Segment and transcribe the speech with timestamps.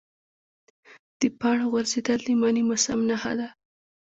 [1.19, 3.47] د پاڼو غورځېدل د مني موسم نښه ده.